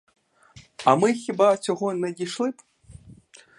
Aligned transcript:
А 0.85 0.95
ми 0.95 1.13
хіба 1.13 1.57
цього 1.57 1.93
не 1.93 2.11
дійшли 2.11 2.51
б? 2.51 2.61